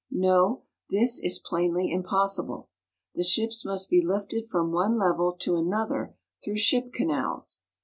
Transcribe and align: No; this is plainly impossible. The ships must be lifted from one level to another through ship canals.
No; 0.09 0.63
this 0.89 1.19
is 1.19 1.37
plainly 1.37 1.91
impossible. 1.91 2.69
The 3.13 3.23
ships 3.23 3.63
must 3.63 3.87
be 3.87 4.03
lifted 4.03 4.47
from 4.47 4.71
one 4.71 4.97
level 4.97 5.31
to 5.41 5.57
another 5.57 6.15
through 6.43 6.57
ship 6.57 6.91
canals. 6.91 7.61